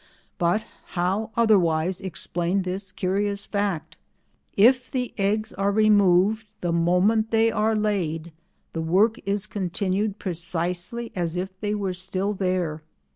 [0.39, 0.63] But
[0.97, 3.97] how otherwise explain this curious fact?
[4.57, 8.31] If the eggs are removed the moment they are laid
[8.73, 12.81] the work is continued precisely as if they were still there.